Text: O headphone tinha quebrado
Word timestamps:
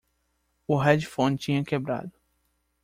O 0.67 0.77
headphone 0.79 1.35
tinha 1.37 1.63
quebrado 1.63 2.11